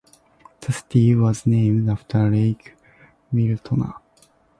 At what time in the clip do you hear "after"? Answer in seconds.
1.87-2.27